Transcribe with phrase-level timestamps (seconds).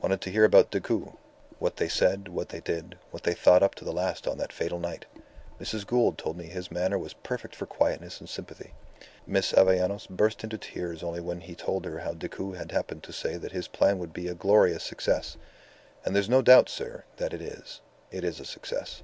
[0.00, 1.18] Wanted to hear about Decoud:
[1.58, 4.50] what they said, what they did, what they thought up to the last on that
[4.50, 5.04] fatal night.
[5.60, 5.86] Mrs.
[5.86, 8.72] Gould told me his manner was perfect for quietness and sympathy.
[9.26, 13.12] Miss Avellanos burst into tears only when he told her how Decoud had happened to
[13.12, 15.36] say that his plan would be a glorious success....
[16.06, 17.82] And there's no doubt, sir, that it is.
[18.10, 19.02] It is a success."